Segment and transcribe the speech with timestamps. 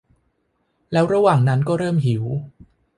[0.91, 2.23] แล้วระหว่างนั้นก็เริ่มหิว